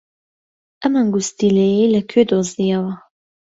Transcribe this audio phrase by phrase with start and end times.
[0.83, 2.93] ئەم ئەنگوستیلەیەی لەکوێ دۆزییەوە؟